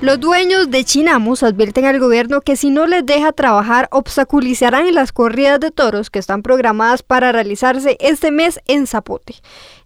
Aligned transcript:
Los 0.00 0.18
dueños 0.18 0.70
de 0.70 0.82
Chinamos 0.82 1.42
advierten 1.42 1.84
al 1.84 2.00
gobierno 2.00 2.40
que 2.40 2.56
si 2.56 2.70
no 2.70 2.86
les 2.86 3.04
deja 3.04 3.32
trabajar, 3.32 3.86
obstaculizarán 3.92 4.94
las 4.94 5.12
corridas 5.12 5.60
de 5.60 5.70
toros 5.70 6.08
que 6.08 6.18
están 6.18 6.42
programadas 6.42 7.02
para 7.02 7.32
realizarse 7.32 7.98
este 8.00 8.30
mes 8.30 8.60
en 8.66 8.86
Zapote. 8.86 9.34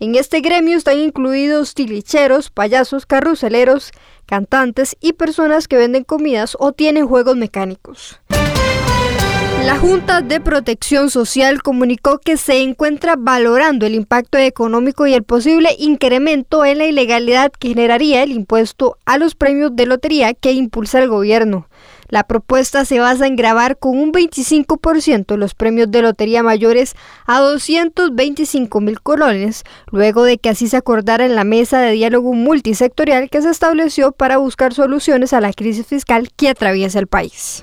En 0.00 0.14
este 0.14 0.42
gremio 0.42 0.76
están 0.76 0.98
incluidos 0.98 1.72
tilicheros, 1.72 2.50
payasos, 2.50 3.06
carruseleros, 3.06 3.92
cantantes 4.26 4.96
y 5.00 5.14
personas 5.14 5.66
que 5.66 5.76
venden 5.78 6.04
comidas 6.04 6.58
o 6.60 6.72
tienen 6.72 7.08
juegos 7.08 7.36
mecánicos. 7.36 8.20
La 9.64 9.78
Junta 9.78 10.22
de 10.22 10.40
Protección 10.40 11.08
Social 11.08 11.62
comunicó 11.62 12.18
que 12.18 12.36
se 12.36 12.62
encuentra 12.62 13.14
valorando 13.16 13.86
el 13.86 13.94
impacto 13.94 14.36
económico 14.36 15.06
y 15.06 15.14
el 15.14 15.22
posible 15.22 15.76
incremento 15.78 16.64
en 16.64 16.78
la 16.78 16.86
ilegalidad 16.86 17.52
que 17.52 17.68
generaría 17.68 18.24
el 18.24 18.32
impuesto 18.32 18.98
a 19.06 19.18
los 19.18 19.36
premios 19.36 19.76
de 19.76 19.86
lotería 19.86 20.34
que 20.34 20.50
impulsa 20.50 20.98
el 20.98 21.08
gobierno. 21.08 21.68
La 22.08 22.24
propuesta 22.24 22.84
se 22.84 22.98
basa 22.98 23.28
en 23.28 23.36
grabar 23.36 23.78
con 23.78 23.96
un 23.96 24.12
25% 24.12 25.36
los 25.36 25.54
premios 25.54 25.90
de 25.92 26.02
lotería 26.02 26.42
mayores 26.42 26.96
a 27.26 27.38
225 27.38 28.80
mil 28.80 29.00
colones, 29.00 29.62
luego 29.92 30.24
de 30.24 30.38
que 30.38 30.48
así 30.48 30.66
se 30.66 30.76
acordara 30.76 31.24
en 31.24 31.36
la 31.36 31.44
mesa 31.44 31.80
de 31.80 31.92
diálogo 31.92 32.32
multisectorial 32.32 33.30
que 33.30 33.40
se 33.42 33.50
estableció 33.50 34.10
para 34.10 34.38
buscar 34.38 34.74
soluciones 34.74 35.32
a 35.32 35.40
la 35.40 35.52
crisis 35.52 35.86
fiscal 35.86 36.30
que 36.34 36.48
atraviesa 36.48 36.98
el 36.98 37.06
país. 37.06 37.62